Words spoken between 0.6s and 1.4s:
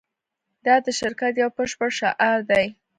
دا د شرکت